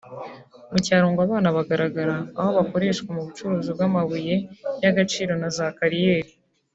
[0.71, 4.35] Mu cyaro ngo abana bagaragara aho bakoreshwa mu bucukuzi bw’amabuye
[4.81, 6.31] y’agaciro na za kariyeri